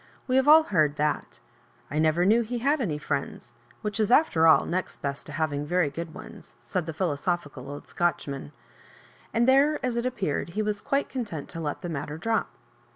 [0.27, 1.21] We have all heard thai
[1.91, 3.53] I never knew he had any friends;
[3.83, 7.85] which is, after all, next best to having very good one8»" said the philosophi<»l old
[7.85, 8.51] Sootcl^ man;
[9.31, 12.49] and there, as it appeared, he was quite content to let the matter drop.